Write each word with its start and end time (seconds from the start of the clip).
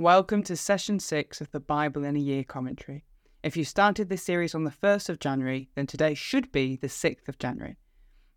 Welcome 0.00 0.44
to 0.44 0.56
session 0.56 0.98
six 0.98 1.42
of 1.42 1.50
the 1.50 1.60
Bible 1.60 2.04
in 2.04 2.16
a 2.16 2.20
Year 2.20 2.42
commentary. 2.42 3.04
If 3.42 3.54
you 3.54 3.66
started 3.66 4.08
this 4.08 4.22
series 4.22 4.54
on 4.54 4.64
the 4.64 4.70
1st 4.70 5.10
of 5.10 5.18
January, 5.18 5.68
then 5.74 5.86
today 5.86 6.14
should 6.14 6.50
be 6.50 6.76
the 6.76 6.86
6th 6.86 7.28
of 7.28 7.38
January. 7.38 7.76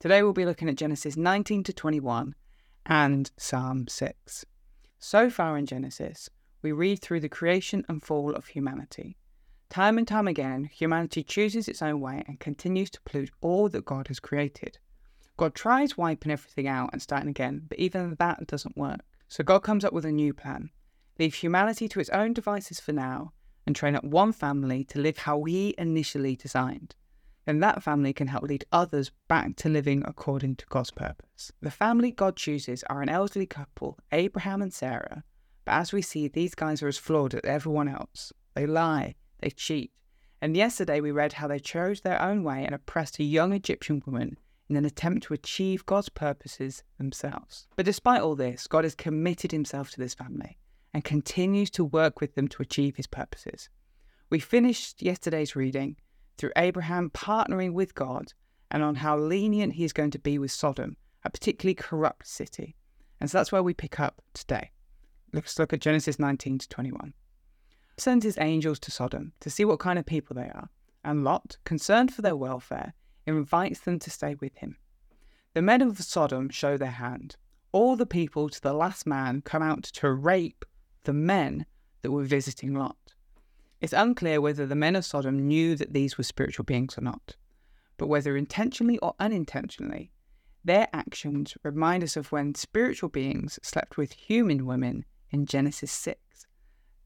Today 0.01 0.21
we'll 0.23 0.33
be 0.33 0.43
looking 0.43 0.67
at 0.67 0.75
Genesis 0.75 1.15
19 1.15 1.63
to 1.63 1.71
21 1.71 2.35
and 2.85 3.31
Psalm 3.37 3.87
6. 3.87 4.43
So 4.99 5.29
far 5.29 5.57
in 5.57 5.65
Genesis, 5.65 6.29
we 6.61 6.73
read 6.73 6.99
through 6.99 7.21
the 7.21 7.29
creation 7.29 7.85
and 7.87 8.03
fall 8.03 8.35
of 8.35 8.47
humanity. 8.47 9.15
Time 9.69 9.97
and 9.97 10.05
time 10.05 10.27
again, 10.27 10.65
humanity 10.65 11.23
chooses 11.23 11.69
its 11.69 11.81
own 11.81 12.01
way 12.01 12.25
and 12.27 12.41
continues 12.41 12.89
to 12.89 13.01
pollute 13.05 13.31
all 13.39 13.69
that 13.69 13.85
God 13.85 14.09
has 14.09 14.19
created. 14.19 14.79
God 15.37 15.55
tries 15.55 15.97
wiping 15.97 16.33
everything 16.33 16.67
out 16.67 16.89
and 16.91 17.01
starting 17.01 17.29
again, 17.29 17.61
but 17.69 17.79
even 17.79 18.17
that 18.19 18.47
doesn't 18.47 18.75
work. 18.75 18.99
So 19.29 19.45
God 19.45 19.59
comes 19.59 19.85
up 19.85 19.93
with 19.93 20.03
a 20.03 20.11
new 20.11 20.33
plan 20.33 20.69
leave 21.19 21.35
humanity 21.35 21.87
to 21.89 21.99
its 21.99 22.09
own 22.09 22.33
devices 22.33 22.79
for 22.79 22.91
now, 22.91 23.33
and 23.65 23.75
train 23.75 23.95
up 23.95 24.03
one 24.03 24.31
family 24.31 24.83
to 24.85 24.99
live 24.99 25.19
how 25.19 25.37
we 25.37 25.73
initially 25.77 26.35
designed. 26.35 26.95
Then 27.45 27.59
that 27.59 27.83
family 27.83 28.13
can 28.13 28.27
help 28.27 28.43
lead 28.43 28.65
others 28.71 29.11
back 29.27 29.55
to 29.57 29.69
living 29.69 30.03
according 30.05 30.55
to 30.57 30.65
God's 30.67 30.91
purpose. 30.91 31.51
The 31.61 31.71
family 31.71 32.11
God 32.11 32.35
chooses 32.35 32.83
are 32.89 33.01
an 33.01 33.09
elderly 33.09 33.45
couple, 33.45 33.99
Abraham 34.11 34.61
and 34.61 34.73
Sarah, 34.73 35.23
but 35.65 35.73
as 35.73 35.93
we 35.93 36.01
see, 36.01 36.27
these 36.27 36.55
guys 36.55 36.81
are 36.81 36.87
as 36.87 36.97
flawed 36.97 37.33
as 37.33 37.41
everyone 37.43 37.87
else. 37.87 38.33
They 38.53 38.65
lie, 38.65 39.15
they 39.39 39.49
cheat, 39.49 39.91
and 40.41 40.57
yesterday 40.57 40.99
we 40.99 41.11
read 41.11 41.33
how 41.33 41.47
they 41.47 41.59
chose 41.59 42.01
their 42.01 42.21
own 42.21 42.43
way 42.43 42.65
and 42.65 42.75
oppressed 42.75 43.19
a 43.19 43.23
young 43.23 43.53
Egyptian 43.53 44.01
woman 44.05 44.37
in 44.69 44.75
an 44.75 44.85
attempt 44.85 45.23
to 45.23 45.33
achieve 45.33 45.85
God's 45.85 46.09
purposes 46.09 46.83
themselves. 46.97 47.67
But 47.75 47.85
despite 47.85 48.21
all 48.21 48.35
this, 48.35 48.67
God 48.67 48.83
has 48.83 48.95
committed 48.95 49.51
himself 49.51 49.91
to 49.91 49.99
this 49.99 50.13
family 50.13 50.57
and 50.93 51.03
continues 51.03 51.69
to 51.71 51.83
work 51.83 52.21
with 52.21 52.35
them 52.35 52.47
to 52.49 52.61
achieve 52.61 52.95
his 52.95 53.07
purposes. 53.07 53.69
We 54.29 54.39
finished 54.39 55.01
yesterday's 55.01 55.55
reading 55.55 55.95
through 56.37 56.51
Abraham 56.55 57.09
partnering 57.09 57.73
with 57.73 57.95
God 57.95 58.33
and 58.71 58.83
on 58.83 58.95
how 58.95 59.17
lenient 59.17 59.73
he 59.73 59.83
is 59.83 59.93
going 59.93 60.11
to 60.11 60.19
be 60.19 60.37
with 60.37 60.51
Sodom, 60.51 60.97
a 61.23 61.29
particularly 61.29 61.75
corrupt 61.75 62.27
city. 62.27 62.75
And 63.19 63.29
so 63.29 63.37
that's 63.37 63.51
where 63.51 63.63
we 63.63 63.73
pick 63.73 63.99
up 63.99 64.21
today. 64.33 64.71
Let's 65.31 65.57
look 65.57 65.73
at 65.73 65.81
Genesis 65.81 66.19
19 66.19 66.59
to 66.59 66.69
21. 66.69 67.13
Sends 67.97 68.25
his 68.25 68.37
angels 68.39 68.79
to 68.79 68.91
Sodom 68.91 69.33
to 69.39 69.49
see 69.49 69.65
what 69.65 69.79
kind 69.79 69.99
of 69.99 70.05
people 70.05 70.35
they 70.35 70.41
are, 70.43 70.69
and 71.03 71.23
Lot, 71.23 71.57
concerned 71.63 72.13
for 72.13 72.21
their 72.21 72.35
welfare, 72.35 72.93
invites 73.25 73.79
them 73.81 73.99
to 73.99 74.09
stay 74.09 74.35
with 74.35 74.55
him. 74.57 74.77
The 75.53 75.61
men 75.61 75.81
of 75.81 75.99
Sodom 75.99 76.49
show 76.49 76.77
their 76.77 76.89
hand. 76.91 77.35
All 77.71 77.95
the 77.95 78.05
people 78.05 78.49
to 78.49 78.61
the 78.61 78.73
last 78.73 79.05
man 79.05 79.41
come 79.41 79.61
out 79.61 79.83
to 79.83 80.11
rape 80.11 80.65
the 81.03 81.13
men 81.13 81.65
that 82.01 82.11
were 82.11 82.23
visiting 82.23 82.73
Lot. 82.73 82.97
It's 83.81 83.93
unclear 83.93 84.39
whether 84.39 84.65
the 84.65 84.75
men 84.75 84.95
of 84.95 85.05
Sodom 85.05 85.47
knew 85.47 85.75
that 85.75 85.93
these 85.93 86.17
were 86.17 86.23
spiritual 86.23 86.65
beings 86.65 86.97
or 86.97 87.01
not, 87.01 87.35
but 87.97 88.07
whether 88.07 88.37
intentionally 88.37 88.97
or 88.99 89.13
unintentionally, 89.19 90.11
their 90.63 90.87
actions 90.93 91.57
remind 91.63 92.03
us 92.03 92.15
of 92.15 92.31
when 92.31 92.55
spiritual 92.55 93.09
beings 93.09 93.59
slept 93.61 93.97
with 93.97 94.13
human 94.13 94.65
women 94.65 95.03
in 95.29 95.45
Genesis 95.45 95.91
6. 95.91 96.47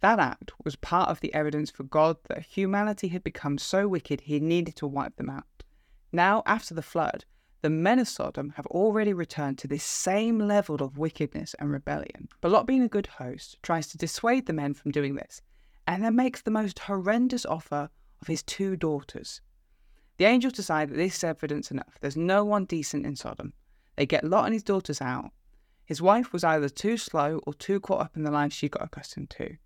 That 0.01 0.19
act 0.19 0.51
was 0.63 0.75
part 0.75 1.09
of 1.09 1.21
the 1.21 1.33
evidence 1.33 1.71
for 1.71 1.83
God 1.83 2.17
that 2.29 2.43
humanity 2.43 3.07
had 3.07 3.23
become 3.23 3.57
so 3.57 3.87
wicked 3.87 4.21
he 4.21 4.39
needed 4.39 4.75
to 4.75 4.85
wipe 4.85 5.15
them 5.15 5.29
out. 5.29 5.63
Now, 6.11 6.43
after 6.45 6.75
the 6.75 6.83
flood, 6.83 7.25
the 7.61 7.69
men 7.69 7.97
of 7.99 8.07
Sodom 8.07 8.51
have 8.55 8.67
already 8.67 9.13
returned 9.13 9.57
to 9.57 9.67
this 9.67 9.83
same 9.83 10.39
level 10.39 10.75
of 10.75 10.97
wickedness 10.97 11.55
and 11.55 11.71
rebellion. 11.71 12.29
But 12.39 12.51
Lot, 12.51 12.67
being 12.67 12.83
a 12.83 12.87
good 12.87 13.07
host, 13.07 13.57
tries 13.63 13.87
to 13.87 13.97
dissuade 13.97 14.45
the 14.45 14.53
men 14.53 14.73
from 14.73 14.91
doing 14.91 15.15
this, 15.15 15.41
and 15.87 16.03
then 16.03 16.15
makes 16.15 16.41
the 16.41 16.51
most 16.51 16.79
horrendous 16.79 17.45
offer 17.45 17.89
of 18.21 18.27
his 18.27 18.43
two 18.43 18.75
daughters. 18.75 19.41
The 20.17 20.25
angels 20.25 20.53
decide 20.53 20.89
that 20.89 20.97
this 20.97 21.17
is 21.17 21.23
evidence 21.23 21.71
enough. 21.71 21.97
There's 21.99 22.17
no 22.17 22.43
one 22.43 22.65
decent 22.65 23.05
in 23.05 23.15
Sodom. 23.15 23.53
They 23.95 24.05
get 24.05 24.23
Lot 24.23 24.45
and 24.45 24.53
his 24.53 24.63
daughters 24.63 25.01
out. 25.01 25.31
His 25.85 26.01
wife 26.01 26.33
was 26.33 26.43
either 26.43 26.69
too 26.69 26.97
slow 26.97 27.41
or 27.47 27.53
too 27.53 27.79
caught 27.79 28.01
up 28.01 28.17
in 28.17 28.23
the 28.23 28.31
life 28.31 28.53
she 28.53 28.69
got 28.69 28.83
accustomed 28.83 29.29
to. 29.31 29.57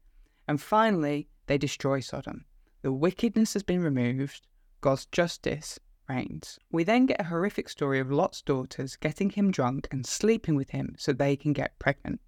And 0.48 0.62
finally, 0.62 1.28
they 1.48 1.58
destroy 1.58 2.00
Sodom. 2.00 2.46
The 2.82 2.92
wickedness 2.94 3.54
has 3.54 3.64
been 3.64 3.82
removed, 3.82 4.48
God's 4.82 5.06
justice 5.08 5.80
reigns. 6.08 6.60
We 6.72 6.84
then 6.84 7.06
get 7.06 7.22
a 7.22 7.26
horrific 7.26 7.70
story 7.70 8.00
of 8.00 8.12
Lot's 8.12 8.42
daughters 8.42 8.96
getting 8.96 9.30
him 9.30 9.52
drunk 9.52 9.88
and 9.92 10.06
sleeping 10.06 10.56
with 10.56 10.72
him 10.72 10.96
so 10.98 11.14
they 11.14 11.36
can 11.36 11.54
get 11.54 11.80
pregnant. 11.80 12.22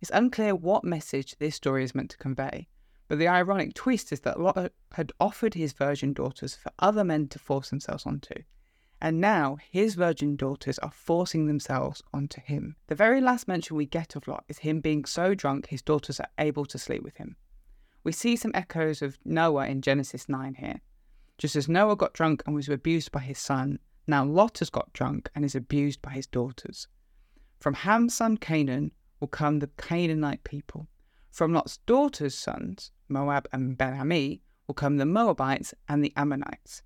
It's 0.00 0.10
unclear 0.12 0.54
what 0.54 0.84
message 0.84 1.36
this 1.38 1.54
story 1.54 1.84
is 1.84 1.94
meant 1.94 2.10
to 2.10 2.18
convey, 2.18 2.68
but 3.08 3.18
the 3.18 3.28
ironic 3.28 3.74
twist 3.74 4.12
is 4.12 4.20
that 4.20 4.40
Lot 4.40 4.72
had 4.92 5.12
offered 5.18 5.54
his 5.54 5.72
virgin 5.72 6.12
daughters 6.12 6.54
for 6.54 6.72
other 6.78 7.04
men 7.04 7.28
to 7.28 7.38
force 7.38 7.70
themselves 7.70 8.04
onto, 8.06 8.34
and 9.00 9.20
now 9.20 9.56
his 9.70 9.94
virgin 9.94 10.36
daughters 10.36 10.78
are 10.80 10.90
forcing 10.90 11.46
themselves 11.46 12.02
onto 12.12 12.40
him. 12.40 12.76
The 12.86 12.94
very 12.94 13.20
last 13.20 13.48
mention 13.48 13.76
we 13.76 13.86
get 13.86 14.16
of 14.16 14.28
Lot 14.28 14.44
is 14.48 14.58
him 14.58 14.80
being 14.80 15.04
so 15.04 15.34
drunk 15.34 15.66
his 15.66 15.82
daughters 15.82 16.20
are 16.20 16.28
able 16.38 16.64
to 16.66 16.78
sleep 16.78 17.02
with 17.02 17.16
him. 17.16 17.36
We 18.02 18.12
see 18.12 18.36
some 18.36 18.52
echoes 18.54 19.00
of 19.00 19.18
Noah 19.24 19.66
in 19.66 19.80
Genesis 19.80 20.28
9 20.28 20.56
here. 20.56 20.80
Just 21.38 21.56
as 21.56 21.68
Noah 21.68 21.96
got 21.96 22.12
drunk 22.12 22.42
and 22.46 22.54
was 22.54 22.68
abused 22.68 23.10
by 23.10 23.20
his 23.20 23.38
son, 23.38 23.78
now 24.06 24.24
Lot 24.24 24.58
has 24.60 24.70
got 24.70 24.92
drunk 24.92 25.30
and 25.34 25.44
is 25.44 25.54
abused 25.54 26.00
by 26.00 26.10
his 26.10 26.26
daughters. 26.26 26.86
From 27.60 27.74
Ham's 27.74 28.14
son 28.14 28.36
Canaan 28.36 28.92
will 29.20 29.28
come 29.28 29.58
the 29.58 29.70
Canaanite 29.76 30.44
people. 30.44 30.86
From 31.30 31.52
Lot's 31.52 31.78
daughters' 31.78 32.38
sons, 32.38 32.92
Moab 33.08 33.48
and 33.52 33.76
Ben-Ammi, 33.76 34.40
will 34.66 34.74
come 34.74 34.96
the 34.96 35.06
Moabites 35.06 35.74
and 35.88 36.04
the 36.04 36.12
Ammonites. 36.16 36.82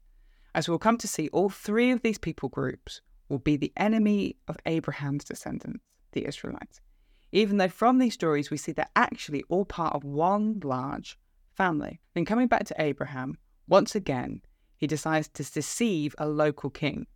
As 0.54 0.68
we'll 0.68 0.78
come 0.78 0.96
to 0.98 1.08
see, 1.08 1.28
all 1.28 1.50
three 1.50 1.90
of 1.90 2.02
these 2.02 2.18
people 2.18 2.48
groups 2.48 3.02
will 3.28 3.38
be 3.38 3.56
the 3.56 3.72
enemy 3.76 4.36
of 4.48 4.56
Abraham's 4.64 5.24
descendants, 5.24 5.84
the 6.12 6.26
Israelites. 6.26 6.80
Even 7.30 7.58
though 7.58 7.68
from 7.68 7.98
these 7.98 8.14
stories 8.14 8.50
we 8.50 8.56
see 8.56 8.72
they're 8.72 8.88
actually 8.96 9.44
all 9.48 9.66
part 9.66 9.94
of 9.94 10.02
one 10.02 10.60
large 10.64 11.18
family. 11.54 12.00
Then 12.14 12.24
coming 12.24 12.48
back 12.48 12.64
to 12.64 12.80
Abraham, 12.82 13.36
once 13.68 13.94
again, 13.94 14.42
he 14.76 14.86
decides 14.86 15.28
to 15.28 15.44
deceive 15.44 16.14
a 16.18 16.26
local 16.26 16.70
king, 16.70 17.06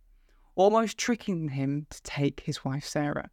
almost 0.55 0.97
tricking 0.97 1.49
him 1.49 1.87
to 1.89 2.01
take 2.03 2.41
his 2.41 2.63
wife 2.63 2.85
Sarah. 2.85 3.29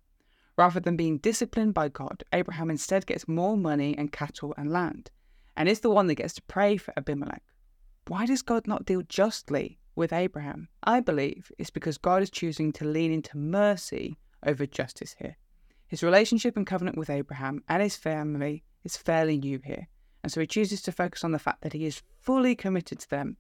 Rather 0.57 0.81
than 0.81 0.97
being 0.97 1.19
disciplined 1.19 1.75
by 1.75 1.89
God, 1.89 2.25
Abraham 2.33 2.71
instead 2.71 3.07
gets 3.07 3.29
more 3.29 3.57
money 3.57 3.97
and 3.97 4.13
cattle 4.13 4.55
and 4.57 4.71
land, 4.71 5.11
and 5.57 5.69
is 5.69 5.81
the 5.81 5.91
one 5.91 6.07
that 6.07 6.17
gets 6.17 6.35
to 6.35 6.43
pray 6.43 6.77
for 6.77 6.95
Abimelech. 6.97 7.43
Why 8.09 8.27
does 8.27 8.43
God 8.43 8.67
not 8.67 8.87
deal 8.87 9.03
justly 9.03 9.79
with 9.95 10.13
Abraham? 10.13 10.69
I 10.83 11.01
believe 11.01 11.53
it's 11.59 11.71
because 11.71 11.99
God 11.99 12.23
is 12.23 12.31
choosing 12.31 12.73
to 12.73 12.85
lean 12.85 13.13
into 13.13 13.37
mercy 13.37 14.17
over 14.45 14.67
justice 14.67 15.15
here. 15.19 15.37
His 15.87 16.03
relationship 16.03 16.57
and 16.57 16.67
covenant 16.67 16.97
with 16.97 17.11
Abraham 17.11 17.63
and 17.69 17.83
his 17.83 17.97
family 17.97 18.65
is 18.85 18.97
fairly 18.97 19.39
new 19.39 19.61
here, 19.65 19.89
and 20.23 20.31
so 20.31 20.41
he 20.41 20.47
chooses 20.47 20.83
to 20.83 20.93
focus 20.93 21.25
on 21.25 21.33
the 21.33 21.39
fact 21.39 21.63
that 21.63 21.73
he 21.73 21.87
is 21.87 22.03
fully 22.21 22.55
committed 22.55 22.99
to 23.01 23.11
them 23.11 23.37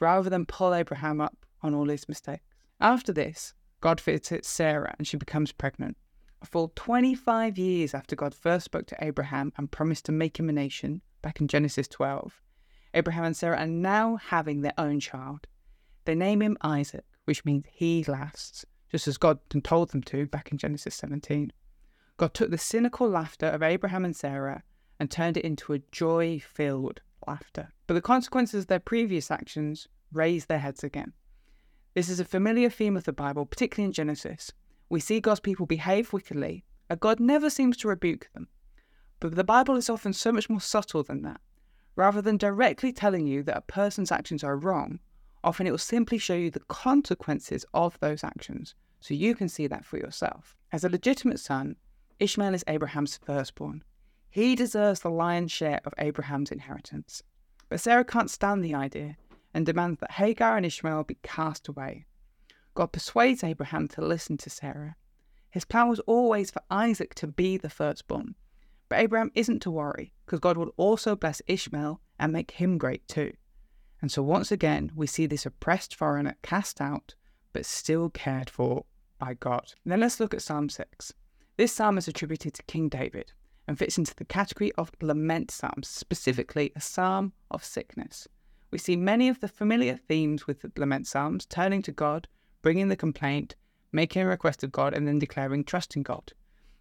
rather 0.00 0.30
than 0.30 0.46
pull 0.46 0.74
Abraham 0.74 1.20
up 1.20 1.46
on 1.62 1.74
all 1.74 1.88
his 1.88 2.08
mistakes. 2.08 2.42
After 2.80 3.12
this, 3.12 3.54
God 3.80 4.00
visits 4.00 4.48
Sarah 4.48 4.94
and 4.98 5.06
she 5.06 5.16
becomes 5.16 5.52
pregnant. 5.52 5.96
A 6.40 6.46
full 6.46 6.72
25 6.74 7.56
years 7.56 7.94
after 7.94 8.16
God 8.16 8.34
first 8.34 8.64
spoke 8.64 8.86
to 8.86 9.04
Abraham 9.04 9.52
and 9.56 9.70
promised 9.70 10.06
to 10.06 10.12
make 10.12 10.38
him 10.38 10.48
a 10.48 10.52
nation, 10.52 11.02
back 11.22 11.40
in 11.40 11.46
Genesis 11.46 11.86
12, 11.86 12.40
Abraham 12.94 13.24
and 13.24 13.36
Sarah 13.36 13.58
are 13.58 13.66
now 13.66 14.16
having 14.16 14.60
their 14.60 14.74
own 14.76 14.98
child. 14.98 15.46
They 16.04 16.16
name 16.16 16.42
him 16.42 16.56
Isaac, 16.62 17.04
which 17.24 17.44
means 17.44 17.64
he 17.70 18.02
lasts, 18.04 18.64
just 18.90 19.06
as 19.06 19.18
God 19.18 19.38
told 19.62 19.90
them 19.90 20.02
to 20.04 20.26
back 20.26 20.50
in 20.50 20.58
Genesis 20.58 20.96
17. 20.96 21.52
God 22.16 22.34
took 22.34 22.50
the 22.50 22.58
cynical 22.58 23.08
laughter 23.08 23.46
of 23.46 23.62
Abraham 23.62 24.04
and 24.04 24.16
Sarah 24.16 24.64
and 25.02 25.10
turned 25.10 25.36
it 25.36 25.44
into 25.44 25.72
a 25.72 25.80
joy 25.90 26.38
filled 26.38 27.00
laughter. 27.26 27.72
But 27.88 27.94
the 27.94 28.00
consequences 28.00 28.62
of 28.62 28.66
their 28.68 28.78
previous 28.78 29.32
actions 29.32 29.88
raise 30.12 30.46
their 30.46 30.60
heads 30.60 30.84
again. 30.84 31.12
This 31.94 32.08
is 32.08 32.20
a 32.20 32.24
familiar 32.24 32.70
theme 32.70 32.96
of 32.96 33.02
the 33.02 33.12
Bible, 33.12 33.44
particularly 33.44 33.86
in 33.86 33.92
Genesis. 33.92 34.52
We 34.88 35.00
see 35.00 35.18
God's 35.18 35.40
people 35.40 35.66
behave 35.66 36.12
wickedly, 36.12 36.62
and 36.88 37.00
God 37.00 37.18
never 37.18 37.50
seems 37.50 37.76
to 37.78 37.88
rebuke 37.88 38.28
them. 38.32 38.46
But 39.18 39.34
the 39.34 39.42
Bible 39.42 39.74
is 39.74 39.90
often 39.90 40.12
so 40.12 40.30
much 40.30 40.48
more 40.48 40.60
subtle 40.60 41.02
than 41.02 41.22
that. 41.22 41.40
Rather 41.96 42.22
than 42.22 42.36
directly 42.36 42.92
telling 42.92 43.26
you 43.26 43.42
that 43.42 43.56
a 43.56 43.62
person's 43.62 44.12
actions 44.12 44.44
are 44.44 44.56
wrong, 44.56 45.00
often 45.42 45.66
it 45.66 45.72
will 45.72 45.78
simply 45.78 46.16
show 46.16 46.34
you 46.34 46.52
the 46.52 46.60
consequences 46.68 47.66
of 47.74 47.98
those 47.98 48.22
actions, 48.22 48.76
so 49.00 49.14
you 49.14 49.34
can 49.34 49.48
see 49.48 49.66
that 49.66 49.84
for 49.84 49.96
yourself. 49.96 50.56
As 50.70 50.84
a 50.84 50.88
legitimate 50.88 51.40
son, 51.40 51.74
Ishmael 52.20 52.54
is 52.54 52.62
Abraham's 52.68 53.16
firstborn. 53.16 53.82
He 54.32 54.54
deserves 54.54 55.00
the 55.00 55.10
lion's 55.10 55.52
share 55.52 55.82
of 55.84 55.92
Abraham's 55.98 56.50
inheritance. 56.50 57.22
But 57.68 57.80
Sarah 57.80 58.02
can't 58.02 58.30
stand 58.30 58.64
the 58.64 58.74
idea 58.74 59.18
and 59.52 59.66
demands 59.66 60.00
that 60.00 60.12
Hagar 60.12 60.56
and 60.56 60.64
Ishmael 60.64 61.04
be 61.04 61.18
cast 61.22 61.68
away. 61.68 62.06
God 62.72 62.92
persuades 62.92 63.44
Abraham 63.44 63.88
to 63.88 64.00
listen 64.00 64.38
to 64.38 64.48
Sarah. 64.48 64.96
His 65.50 65.66
plan 65.66 65.90
was 65.90 66.00
always 66.00 66.50
for 66.50 66.62
Isaac 66.70 67.14
to 67.16 67.26
be 67.26 67.58
the 67.58 67.68
firstborn, 67.68 68.34
But 68.88 69.00
Abraham 69.00 69.32
isn't 69.34 69.60
to 69.60 69.70
worry, 69.70 70.14
because 70.24 70.40
God 70.40 70.56
will 70.56 70.72
also 70.78 71.14
bless 71.14 71.42
Ishmael 71.46 72.00
and 72.18 72.32
make 72.32 72.52
him 72.52 72.78
great 72.78 73.06
too. 73.06 73.34
And 74.00 74.10
so 74.10 74.22
once 74.22 74.50
again, 74.50 74.92
we 74.94 75.06
see 75.06 75.26
this 75.26 75.44
oppressed 75.44 75.94
foreigner 75.94 76.36
cast 76.40 76.80
out, 76.80 77.16
but 77.52 77.66
still 77.66 78.08
cared 78.08 78.48
for 78.48 78.86
by 79.18 79.34
God. 79.34 79.74
Then 79.84 80.00
let's 80.00 80.20
look 80.20 80.32
at 80.32 80.40
Psalm 80.40 80.70
6. 80.70 81.12
This 81.58 81.74
psalm 81.74 81.98
is 81.98 82.08
attributed 82.08 82.54
to 82.54 82.62
King 82.62 82.88
David 82.88 83.32
and 83.66 83.78
fits 83.78 83.98
into 83.98 84.14
the 84.14 84.24
category 84.24 84.72
of 84.72 84.92
lament 85.00 85.50
psalms, 85.50 85.88
specifically 85.88 86.72
a 86.74 86.80
psalm 86.80 87.32
of 87.50 87.64
sickness. 87.64 88.26
We 88.70 88.78
see 88.78 88.96
many 88.96 89.28
of 89.28 89.40
the 89.40 89.48
familiar 89.48 89.96
themes 89.96 90.46
with 90.46 90.62
the 90.62 90.72
lament 90.76 91.06
psalms 91.06 91.46
turning 91.46 91.82
to 91.82 91.92
God, 91.92 92.26
bringing 92.62 92.88
the 92.88 92.96
complaint, 92.96 93.54
making 93.92 94.22
a 94.22 94.26
request 94.26 94.64
of 94.64 94.72
God, 94.72 94.94
and 94.94 95.06
then 95.06 95.18
declaring 95.18 95.64
trust 95.64 95.94
in 95.94 96.02
God. 96.02 96.32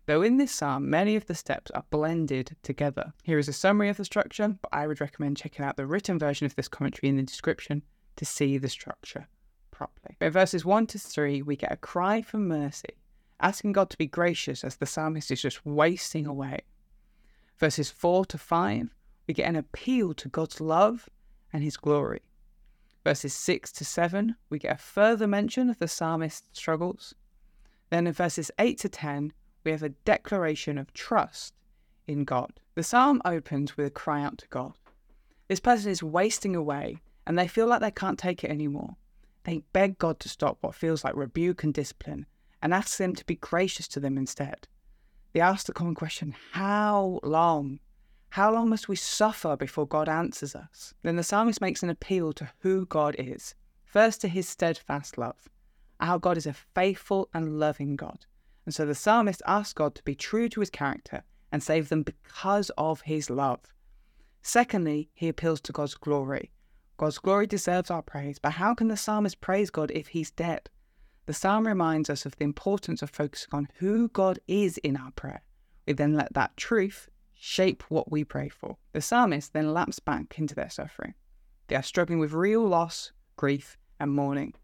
Though 0.08 0.24
in 0.24 0.38
this 0.38 0.52
psalm, 0.52 0.90
many 0.90 1.16
of 1.16 1.28
the 1.28 1.36
steps 1.36 1.70
are 1.72 1.86
blended 1.90 2.56
together. 2.64 3.14
Here 3.24 3.38
is 3.38 3.48
a 3.48 3.54
summary 3.54 3.90
of 3.90 3.98
the 3.98 4.06
structure, 4.06 4.56
but 4.62 4.70
I 4.74 4.88
would 4.88 5.02
recommend 5.02 5.38
checking 5.38 5.64
out 5.64 5.78
the 5.78 5.86
written 5.86 6.18
version 6.18 6.46
of 6.46 6.56
this 6.56 6.68
commentary 6.68 7.10
in 7.10 7.18
the 7.18 7.24
description 7.24 7.84
to 8.16 8.26
see 8.26 8.58
the 8.58 8.70
structure 8.70 9.28
properly. 9.72 10.16
In 10.20 10.32
verses 10.32 10.66
1 10.66 10.88
to 10.88 11.00
3, 11.00 11.44
we 11.44 11.56
get 11.56 11.72
a 11.72 11.78
cry 11.78 12.22
for 12.22 12.38
mercy, 12.38 12.96
asking 13.40 13.74
God 13.74 13.90
to 13.90 13.98
be 13.98 14.08
gracious 14.08 14.64
as 14.64 14.78
the 14.78 14.86
psalmist 14.86 15.30
is 15.30 15.42
just 15.42 15.66
wasting 15.66 16.26
away. 16.26 16.62
Verses 17.62 17.92
4 17.92 18.26
to 18.26 18.40
5, 18.40 18.90
we 19.28 19.36
get 19.36 19.48
an 19.48 19.56
appeal 19.56 20.16
to 20.16 20.28
God's 20.28 20.60
love 20.60 21.08
and 21.54 21.64
his 21.64 21.78
glory. 21.78 22.24
Verses 23.04 23.36
6 23.36 23.72
to 23.74 23.86
7, 23.86 24.36
we 24.50 24.58
get 24.58 24.78
a 24.78 24.80
further 24.80 25.28
mention 25.28 25.70
of 25.70 25.78
the 25.78 25.88
psalmist's 25.88 26.50
struggles. 26.54 27.14
Then 27.92 28.08
in 28.08 28.14
verses 28.14 28.50
8 28.58 28.80
to 28.80 28.90
10, 28.90 29.32
we 29.64 29.70
have 29.70 29.84
a 29.84 29.90
declaration 29.90 30.80
of 30.80 30.92
trust 30.94 31.54
in 32.08 32.24
God. 32.24 32.60
The 32.74 32.82
psalm 32.82 33.22
opens 33.26 33.78
with 33.78 33.86
a 33.86 33.92
cry 33.92 34.24
out 34.24 34.40
to 34.40 34.48
God. 34.48 34.74
This 35.48 35.60
person 35.60 35.92
is 35.92 36.02
wasting 36.02 36.56
away 36.56 36.98
and 37.28 37.38
they 37.38 37.48
feel 37.48 37.68
like 37.68 37.82
they 37.82 37.92
can't 37.92 38.18
take 38.18 38.44
it 38.44 38.50
anymore. 38.50 38.96
They 39.44 39.60
beg 39.72 40.00
God 40.00 40.20
to 40.22 40.30
stop 40.30 40.58
what 40.62 40.74
feels 40.74 41.04
like 41.04 41.16
rebuke 41.16 41.64
and 41.64 41.76
discipline 41.76 42.26
and 42.60 42.74
ask 42.74 43.00
Him 43.00 43.14
to 43.14 43.26
be 43.26 43.36
gracious 43.36 43.88
to 43.90 44.00
them 44.00 44.18
instead. 44.18 44.68
They 45.34 45.40
ask 45.40 45.66
the 45.66 45.74
common 45.74 45.96
question 45.96 46.36
How 46.52 47.20
long? 47.24 47.80
How 48.30 48.52
long 48.54 48.70
must 48.70 48.88
we 48.88 48.96
suffer 48.96 49.58
before 49.58 49.88
God 49.88 50.08
answers 50.08 50.56
us? 50.56 50.94
Then 51.04 51.16
the 51.18 51.24
psalmist 51.24 51.60
makes 51.62 51.84
an 51.84 51.90
appeal 51.90 52.32
to 52.34 52.50
who 52.60 52.86
God 52.86 53.16
is. 53.20 53.56
First, 53.86 54.22
to 54.22 54.28
his 54.30 54.48
steadfast 54.48 55.18
love. 55.18 55.50
Our 56.00 56.18
God 56.18 56.38
is 56.38 56.48
a 56.48 56.54
faithful 56.54 57.30
and 57.34 57.60
loving 57.60 57.96
God. 57.96 58.26
And 58.66 58.74
so 58.74 58.86
the 58.86 58.96
psalmist 58.96 59.42
asks 59.46 59.74
God 59.74 59.96
to 59.96 60.04
be 60.04 60.16
true 60.16 60.48
to 60.50 60.62
his 60.62 60.70
character 60.70 61.24
and 61.52 61.62
save 61.62 61.90
them 61.90 62.04
because 62.04 62.72
of 62.78 63.02
his 63.02 63.30
love. 63.30 63.60
Secondly, 64.42 65.10
he 65.14 65.28
appeals 65.28 65.62
to 65.62 65.74
God's 65.74 65.96
glory. 65.96 66.52
God's 66.98 67.18
glory 67.18 67.48
deserves 67.48 67.92
our 67.92 68.02
praise, 68.02 68.40
but 68.40 68.54
how 68.54 68.74
can 68.74 68.88
the 68.88 68.98
psalmist 68.98 69.42
praise 69.42 69.70
God 69.70 69.92
if 69.92 70.08
he's 70.08 70.32
dead? 70.32 70.70
The 71.28 71.34
psalm 71.34 71.68
reminds 71.68 72.10
us 72.10 72.26
of 72.26 72.36
the 72.38 72.44
importance 72.44 73.02
of 73.02 73.10
focusing 73.10 73.50
on 73.52 73.68
who 73.76 74.10
God 74.10 74.40
is 74.48 74.78
in 74.80 74.98
our 74.98 75.12
prayer. 75.12 75.44
We 75.86 75.94
then 75.94 76.16
let 76.16 76.34
that 76.34 76.58
truth 76.58 77.10
shape 77.34 77.84
what 77.90 78.12
we 78.12 78.24
pray 78.24 78.50
for. 78.50 78.78
The 78.94 79.02
psalmist 79.02 79.54
then 79.54 79.74
lapse 79.74 80.00
back 80.00 80.38
into 80.38 80.56
their 80.56 80.70
suffering. 80.70 81.14
They 81.68 81.76
are 81.76 81.84
struggling 81.84 82.20
with 82.20 82.34
real 82.34 82.68
loss, 82.68 83.12
grief, 83.38 83.78
and 84.00 84.12
mourning. 84.12 84.56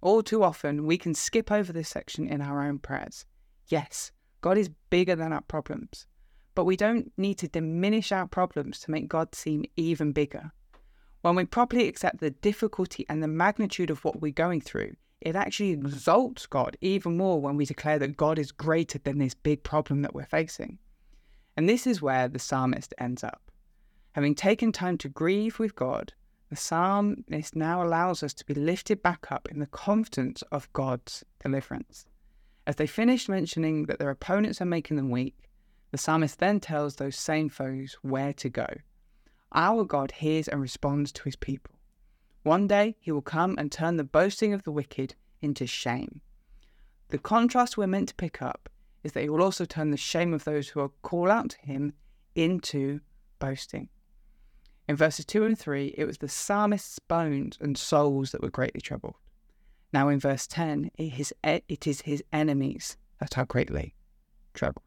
All 0.00 0.22
too 0.22 0.42
often, 0.42 0.86
we 0.86 0.98
can 0.98 1.14
skip 1.14 1.50
over 1.50 1.72
this 1.72 1.88
section 1.88 2.26
in 2.26 2.40
our 2.40 2.62
own 2.62 2.78
prayers. 2.78 3.24
Yes, 3.68 4.12
God 4.40 4.58
is 4.58 4.70
bigger 4.90 5.14
than 5.14 5.32
our 5.32 5.42
problems, 5.42 6.06
but 6.54 6.64
we 6.64 6.76
don't 6.76 7.12
need 7.16 7.38
to 7.38 7.48
diminish 7.48 8.10
our 8.10 8.26
problems 8.26 8.80
to 8.80 8.90
make 8.90 9.08
God 9.08 9.34
seem 9.34 9.64
even 9.76 10.12
bigger. 10.12 10.52
When 11.22 11.34
we 11.34 11.44
properly 11.44 11.86
accept 11.86 12.20
the 12.20 12.30
difficulty 12.30 13.04
and 13.08 13.22
the 13.22 13.28
magnitude 13.28 13.90
of 13.90 14.04
what 14.04 14.20
we're 14.20 14.32
going 14.32 14.60
through, 14.60 14.94
it 15.20 15.36
actually 15.36 15.70
exalts 15.70 16.46
God 16.46 16.76
even 16.80 17.16
more 17.16 17.40
when 17.40 17.56
we 17.56 17.64
declare 17.64 17.98
that 17.98 18.16
God 18.16 18.38
is 18.38 18.52
greater 18.52 18.98
than 18.98 19.18
this 19.18 19.34
big 19.34 19.62
problem 19.62 20.02
that 20.02 20.14
we're 20.14 20.24
facing. 20.24 20.78
And 21.56 21.68
this 21.68 21.86
is 21.86 22.00
where 22.00 22.28
the 22.28 22.38
psalmist 22.38 22.94
ends 22.98 23.22
up. 23.22 23.50
Having 24.12 24.34
taken 24.36 24.72
time 24.72 24.98
to 24.98 25.08
grieve 25.08 25.58
with 25.58 25.74
God, 25.76 26.12
the 26.48 26.56
psalmist 26.56 27.54
now 27.54 27.82
allows 27.82 28.22
us 28.22 28.34
to 28.34 28.46
be 28.46 28.54
lifted 28.54 29.02
back 29.02 29.30
up 29.30 29.48
in 29.50 29.60
the 29.60 29.66
confidence 29.66 30.42
of 30.50 30.72
God's 30.72 31.24
deliverance. 31.42 32.06
As 32.66 32.76
they 32.76 32.86
finish 32.86 33.28
mentioning 33.28 33.86
that 33.86 33.98
their 33.98 34.10
opponents 34.10 34.60
are 34.60 34.66
making 34.66 34.96
them 34.96 35.10
weak, 35.10 35.36
the 35.90 35.98
psalmist 35.98 36.38
then 36.38 36.60
tells 36.60 36.96
those 36.96 37.16
same 37.16 37.48
foes 37.48 37.96
where 38.02 38.32
to 38.34 38.48
go. 38.48 38.66
Our 39.52 39.84
God 39.84 40.12
hears 40.12 40.48
and 40.48 40.60
responds 40.60 41.12
to 41.12 41.24
his 41.24 41.36
people. 41.36 41.74
One 42.42 42.66
day 42.66 42.96
he 43.00 43.12
will 43.12 43.22
come 43.22 43.56
and 43.58 43.70
turn 43.70 43.96
the 43.96 44.04
boasting 44.04 44.54
of 44.54 44.62
the 44.62 44.72
wicked 44.72 45.14
into 45.42 45.66
shame. 45.66 46.20
The 47.08 47.18
contrast 47.18 47.76
we're 47.76 47.86
meant 47.86 48.08
to 48.10 48.14
pick 48.14 48.40
up 48.40 48.68
is 49.02 49.12
that 49.12 49.22
he 49.22 49.28
will 49.28 49.42
also 49.42 49.64
turn 49.64 49.90
the 49.90 49.96
shame 49.96 50.32
of 50.32 50.44
those 50.44 50.68
who 50.68 50.80
are 50.80 50.90
call 51.02 51.30
out 51.30 51.50
to 51.50 51.58
him 51.60 51.92
into 52.34 53.00
boasting. 53.38 53.88
In 54.88 54.96
verses 54.96 55.24
2 55.24 55.44
and 55.44 55.58
3, 55.58 55.94
it 55.96 56.04
was 56.04 56.18
the 56.18 56.28
psalmist's 56.28 56.98
bones 56.98 57.58
and 57.60 57.76
souls 57.76 58.32
that 58.32 58.42
were 58.42 58.50
greatly 58.50 58.80
troubled. 58.80 59.14
Now 59.92 60.08
in 60.08 60.18
verse 60.18 60.46
10, 60.46 60.90
it 60.96 61.20
is, 61.20 61.34
it 61.44 61.86
is 61.86 62.02
his 62.02 62.22
enemies 62.32 62.96
that 63.18 63.36
are 63.36 63.44
greatly 63.44 63.94
troubled. 64.54 64.84